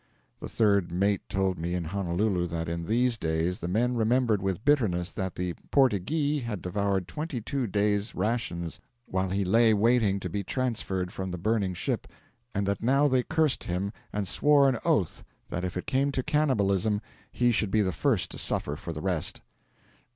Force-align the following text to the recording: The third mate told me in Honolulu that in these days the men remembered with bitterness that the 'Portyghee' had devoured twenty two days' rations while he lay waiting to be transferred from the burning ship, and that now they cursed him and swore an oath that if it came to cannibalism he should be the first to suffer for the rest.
The 0.39 0.49
third 0.49 0.91
mate 0.91 1.21
told 1.29 1.59
me 1.59 1.75
in 1.75 1.83
Honolulu 1.83 2.47
that 2.47 2.67
in 2.67 2.87
these 2.87 3.19
days 3.19 3.59
the 3.59 3.67
men 3.67 3.93
remembered 3.93 4.41
with 4.41 4.65
bitterness 4.65 5.11
that 5.11 5.35
the 5.35 5.53
'Portyghee' 5.69 6.41
had 6.41 6.59
devoured 6.63 7.07
twenty 7.07 7.39
two 7.39 7.67
days' 7.67 8.15
rations 8.15 8.79
while 9.05 9.29
he 9.29 9.45
lay 9.45 9.75
waiting 9.75 10.19
to 10.19 10.27
be 10.27 10.43
transferred 10.43 11.13
from 11.13 11.29
the 11.29 11.37
burning 11.37 11.75
ship, 11.75 12.07
and 12.55 12.65
that 12.65 12.81
now 12.81 13.07
they 13.07 13.21
cursed 13.21 13.65
him 13.65 13.93
and 14.11 14.27
swore 14.27 14.67
an 14.67 14.79
oath 14.83 15.23
that 15.49 15.63
if 15.63 15.77
it 15.77 15.85
came 15.85 16.11
to 16.13 16.23
cannibalism 16.23 16.99
he 17.31 17.51
should 17.51 17.69
be 17.69 17.83
the 17.83 17.91
first 17.91 18.31
to 18.31 18.39
suffer 18.39 18.75
for 18.75 18.93
the 18.93 19.01
rest. 19.01 19.41